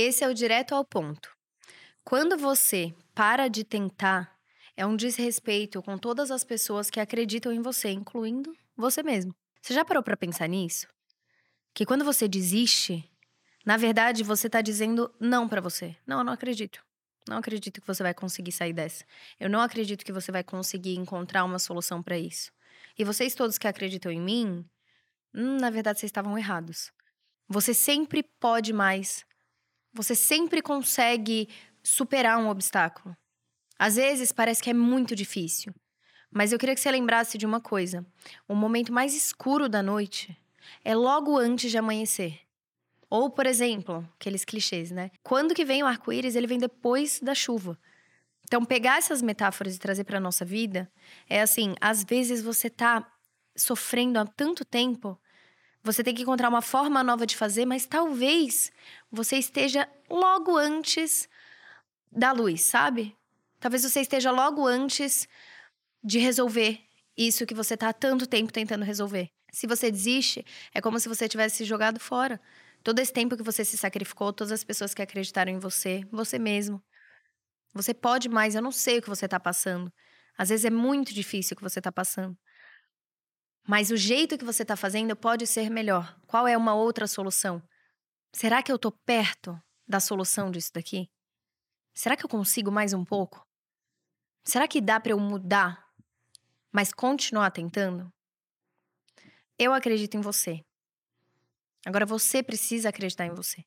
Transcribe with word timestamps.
Esse 0.00 0.22
é 0.22 0.28
o 0.28 0.32
direto 0.32 0.76
ao 0.76 0.84
ponto. 0.84 1.28
Quando 2.04 2.38
você 2.38 2.94
para 3.16 3.48
de 3.48 3.64
tentar, 3.64 4.32
é 4.76 4.86
um 4.86 4.94
desrespeito 4.94 5.82
com 5.82 5.98
todas 5.98 6.30
as 6.30 6.44
pessoas 6.44 6.88
que 6.88 7.00
acreditam 7.00 7.52
em 7.52 7.60
você, 7.60 7.90
incluindo 7.90 8.56
você 8.76 9.02
mesmo. 9.02 9.34
Você 9.60 9.74
já 9.74 9.84
parou 9.84 10.00
para 10.00 10.16
pensar 10.16 10.46
nisso? 10.46 10.86
Que 11.74 11.84
quando 11.84 12.04
você 12.04 12.28
desiste, 12.28 13.10
na 13.66 13.76
verdade 13.76 14.22
você 14.22 14.48
tá 14.48 14.60
dizendo 14.60 15.12
não 15.18 15.48
para 15.48 15.60
você. 15.60 15.96
Não, 16.06 16.18
eu 16.18 16.24
não 16.24 16.32
acredito. 16.32 16.80
Não 17.28 17.38
acredito 17.38 17.80
que 17.80 17.86
você 17.88 18.04
vai 18.04 18.14
conseguir 18.14 18.52
sair 18.52 18.72
dessa. 18.72 19.04
Eu 19.40 19.50
não 19.50 19.60
acredito 19.60 20.04
que 20.04 20.12
você 20.12 20.30
vai 20.30 20.44
conseguir 20.44 20.94
encontrar 20.94 21.42
uma 21.42 21.58
solução 21.58 22.04
para 22.04 22.16
isso. 22.16 22.52
E 22.96 23.02
vocês 23.02 23.34
todos 23.34 23.58
que 23.58 23.66
acreditam 23.66 24.12
em 24.12 24.20
mim, 24.20 24.64
hum, 25.34 25.56
na 25.56 25.70
verdade 25.70 25.98
vocês 25.98 26.08
estavam 26.08 26.38
errados. 26.38 26.92
Você 27.48 27.74
sempre 27.74 28.22
pode 28.38 28.72
mais. 28.72 29.26
Você 29.92 30.14
sempre 30.14 30.62
consegue 30.62 31.48
superar 31.82 32.38
um 32.38 32.48
obstáculo. 32.48 33.16
Às 33.78 33.96
vezes 33.96 34.32
parece 34.32 34.62
que 34.62 34.70
é 34.70 34.74
muito 34.74 35.14
difícil. 35.14 35.72
Mas 36.30 36.52
eu 36.52 36.58
queria 36.58 36.74
que 36.74 36.80
você 36.80 36.90
lembrasse 36.90 37.38
de 37.38 37.46
uma 37.46 37.60
coisa: 37.60 38.04
o 38.46 38.54
momento 38.54 38.92
mais 38.92 39.14
escuro 39.14 39.68
da 39.68 39.82
noite 39.82 40.36
é 40.84 40.94
logo 40.94 41.36
antes 41.38 41.70
de 41.70 41.78
amanhecer. 41.78 42.40
Ou, 43.10 43.30
por 43.30 43.46
exemplo, 43.46 44.06
aqueles 44.18 44.44
clichês, 44.44 44.90
né? 44.90 45.10
Quando 45.22 45.54
que 45.54 45.64
vem 45.64 45.82
o 45.82 45.86
arco-íris? 45.86 46.36
Ele 46.36 46.46
vem 46.46 46.58
depois 46.58 47.20
da 47.20 47.34
chuva. 47.34 47.78
Então, 48.44 48.64
pegar 48.64 48.98
essas 48.98 49.22
metáforas 49.22 49.76
e 49.76 49.78
trazer 49.78 50.04
para 50.04 50.20
nossa 50.20 50.44
vida 50.44 50.90
é 51.28 51.40
assim: 51.40 51.74
às 51.80 52.04
vezes 52.04 52.42
você 52.42 52.68
tá 52.68 53.10
sofrendo 53.56 54.18
há 54.18 54.26
tanto 54.26 54.64
tempo, 54.64 55.18
você 55.82 56.02
tem 56.02 56.14
que 56.14 56.22
encontrar 56.22 56.48
uma 56.48 56.62
forma 56.62 57.02
nova 57.02 57.26
de 57.26 57.36
fazer, 57.36 57.64
mas 57.64 57.86
talvez 57.86 58.70
você 59.10 59.36
esteja 59.36 59.88
logo 60.10 60.56
antes 60.56 61.28
da 62.10 62.32
luz, 62.32 62.62
sabe? 62.62 63.16
Talvez 63.60 63.82
você 63.82 64.00
esteja 64.00 64.30
logo 64.30 64.66
antes 64.66 65.28
de 66.02 66.18
resolver 66.18 66.80
isso 67.16 67.46
que 67.46 67.54
você 67.54 67.76
tá 67.76 67.88
há 67.88 67.92
tanto 67.92 68.26
tempo 68.26 68.52
tentando 68.52 68.84
resolver. 68.84 69.28
Se 69.52 69.66
você 69.66 69.90
desiste, 69.90 70.44
é 70.72 70.80
como 70.80 71.00
se 71.00 71.08
você 71.08 71.28
tivesse 71.28 71.64
jogado 71.64 71.98
fora. 71.98 72.40
Todo 72.84 73.00
esse 73.00 73.12
tempo 73.12 73.36
que 73.36 73.42
você 73.42 73.64
se 73.64 73.76
sacrificou, 73.76 74.32
todas 74.32 74.52
as 74.52 74.62
pessoas 74.62 74.94
que 74.94 75.02
acreditaram 75.02 75.50
em 75.50 75.58
você, 75.58 76.04
você 76.12 76.38
mesmo. 76.38 76.82
Você 77.74 77.92
pode 77.92 78.28
mais, 78.28 78.54
eu 78.54 78.62
não 78.62 78.72
sei 78.72 78.98
o 78.98 79.02
que 79.02 79.08
você 79.08 79.24
está 79.24 79.40
passando. 79.40 79.92
Às 80.36 80.50
vezes 80.50 80.64
é 80.64 80.70
muito 80.70 81.12
difícil 81.12 81.54
o 81.54 81.56
que 81.56 81.62
você 81.62 81.80
está 81.80 81.90
passando. 81.90 82.38
Mas 83.68 83.90
o 83.90 83.98
jeito 83.98 84.38
que 84.38 84.46
você 84.46 84.62
está 84.62 84.74
fazendo 84.76 85.14
pode 85.14 85.46
ser 85.46 85.68
melhor. 85.68 86.18
Qual 86.26 86.48
é 86.48 86.56
uma 86.56 86.74
outra 86.74 87.06
solução? 87.06 87.62
Será 88.32 88.62
que 88.62 88.72
eu 88.72 88.76
estou 88.76 88.90
perto 88.90 89.60
da 89.86 90.00
solução 90.00 90.50
disso 90.50 90.70
daqui? 90.72 91.10
Será 91.92 92.16
que 92.16 92.24
eu 92.24 92.30
consigo 92.30 92.72
mais 92.72 92.94
um 92.94 93.04
pouco? 93.04 93.46
Será 94.42 94.66
que 94.66 94.80
dá 94.80 94.98
para 94.98 95.12
eu 95.12 95.20
mudar, 95.20 95.86
mas 96.72 96.94
continuar 96.94 97.50
tentando? 97.50 98.10
Eu 99.58 99.74
acredito 99.74 100.16
em 100.16 100.22
você. 100.22 100.64
Agora 101.84 102.06
você 102.06 102.42
precisa 102.42 102.88
acreditar 102.88 103.26
em 103.26 103.34
você. 103.34 103.62